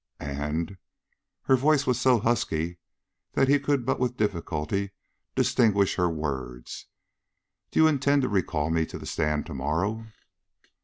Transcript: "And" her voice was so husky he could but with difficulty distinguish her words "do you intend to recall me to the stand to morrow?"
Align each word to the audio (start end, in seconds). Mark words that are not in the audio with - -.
"And" 0.19 0.79
her 1.43 1.55
voice 1.55 1.85
was 1.85 2.01
so 2.01 2.17
husky 2.17 2.79
he 3.35 3.59
could 3.59 3.85
but 3.85 3.99
with 3.99 4.17
difficulty 4.17 4.93
distinguish 5.35 5.93
her 5.97 6.09
words 6.09 6.87
"do 7.69 7.81
you 7.81 7.87
intend 7.87 8.23
to 8.23 8.27
recall 8.27 8.71
me 8.71 8.87
to 8.87 8.97
the 8.97 9.05
stand 9.05 9.45
to 9.45 9.53
morrow?" 9.53 10.07